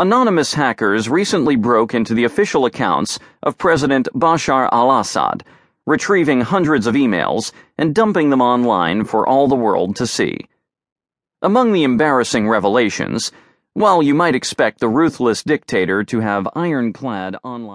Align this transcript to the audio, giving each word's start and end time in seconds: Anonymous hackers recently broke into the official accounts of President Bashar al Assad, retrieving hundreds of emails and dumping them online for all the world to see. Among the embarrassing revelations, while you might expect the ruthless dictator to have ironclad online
Anonymous 0.00 0.54
hackers 0.54 1.08
recently 1.08 1.56
broke 1.56 1.92
into 1.92 2.14
the 2.14 2.22
official 2.22 2.66
accounts 2.66 3.18
of 3.42 3.58
President 3.58 4.06
Bashar 4.14 4.68
al 4.70 4.96
Assad, 5.00 5.42
retrieving 5.88 6.40
hundreds 6.40 6.86
of 6.86 6.94
emails 6.94 7.50
and 7.76 7.96
dumping 7.96 8.30
them 8.30 8.40
online 8.40 9.02
for 9.02 9.28
all 9.28 9.48
the 9.48 9.56
world 9.56 9.96
to 9.96 10.06
see. 10.06 10.38
Among 11.42 11.72
the 11.72 11.82
embarrassing 11.82 12.48
revelations, 12.48 13.32
while 13.72 14.00
you 14.00 14.14
might 14.14 14.36
expect 14.36 14.78
the 14.78 14.88
ruthless 14.88 15.42
dictator 15.42 16.04
to 16.04 16.20
have 16.20 16.48
ironclad 16.54 17.34
online 17.42 17.68